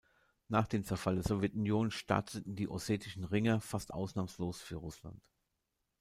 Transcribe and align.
Nach 0.47 0.65
dem 0.67 0.83
Zerfall 0.83 1.13
der 1.13 1.23
Sowjetunion 1.23 1.91
starteten 1.91 2.55
die 2.55 2.67
ossetischen 2.67 3.23
Ringer 3.23 3.61
fast 3.61 3.93
ausnahmslos 3.93 4.59
für 4.59 4.77
Russland. 4.77 5.21